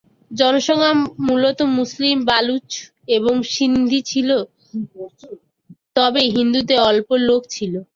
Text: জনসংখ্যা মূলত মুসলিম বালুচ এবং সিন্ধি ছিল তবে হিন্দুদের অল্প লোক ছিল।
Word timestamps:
জনসংখ্যা 0.31 0.91
মূলত 1.27 1.59
মুসলিম 1.77 2.17
বালুচ 2.29 2.69
এবং 3.17 3.35
সিন্ধি 3.53 3.99
ছিল 4.11 4.29
তবে 5.95 6.21
হিন্দুদের 6.35 6.79
অল্প 6.89 7.09
লোক 7.27 7.41
ছিল। 7.55 7.73